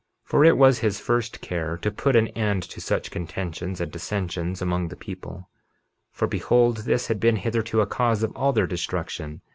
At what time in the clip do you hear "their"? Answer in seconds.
8.51-8.65